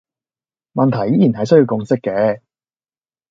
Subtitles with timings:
[0.73, 2.41] 問題依然係需要共識嘅